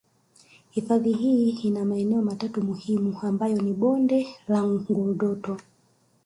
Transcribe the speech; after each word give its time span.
Hifadhi 0.69 1.13
hii 1.13 1.49
ina 1.49 1.85
maeneo 1.85 2.21
matatu 2.21 2.61
muhimu 2.63 3.19
ambayo 3.21 3.61
ni 3.61 3.73
bonde 3.73 4.27
la 4.47 4.63
Ngurdoto 4.63 5.57